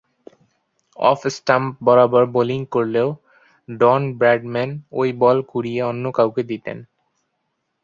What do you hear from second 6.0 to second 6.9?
কাউকে দিতেন।